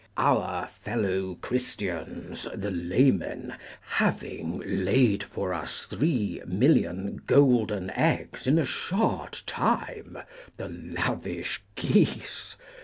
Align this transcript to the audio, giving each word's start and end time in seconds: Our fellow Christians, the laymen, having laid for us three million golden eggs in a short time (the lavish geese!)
Our 0.17 0.65
fellow 0.67 1.35
Christians, 1.41 2.47
the 2.55 2.71
laymen, 2.71 3.53
having 3.81 4.57
laid 4.65 5.21
for 5.21 5.53
us 5.53 5.85
three 5.85 6.41
million 6.47 7.21
golden 7.27 7.91
eggs 7.91 8.47
in 8.47 8.57
a 8.57 8.65
short 8.65 9.43
time 9.45 10.17
(the 10.57 10.69
lavish 10.69 11.61
geese!) 11.75 12.55